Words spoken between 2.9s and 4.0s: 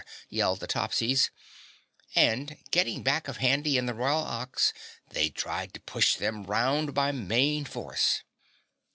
back of Handy and the